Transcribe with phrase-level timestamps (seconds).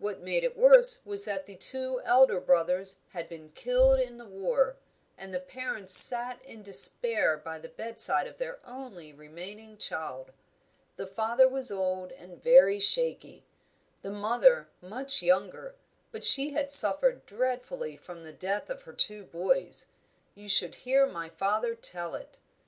[0.00, 4.74] What made it worse was that two elder brothers had been killed in the war,
[5.16, 10.32] and the parents sat in despair by the bedside of their only remaining child.
[10.96, 13.44] The father was old and very shaky;
[14.02, 15.76] the mother much younger,
[16.10, 19.86] but she had suffered dreadfully from the death of her two boys
[20.34, 22.40] you should hear my father tell it!